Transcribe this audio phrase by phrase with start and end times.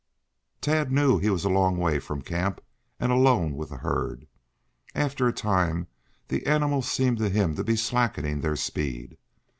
[0.61, 2.59] Tad knew he was a long way from camp
[2.99, 4.25] and alone with the herd.
[4.95, 5.85] After a time
[6.27, 9.19] the animals seemed to him to be slackening their speed.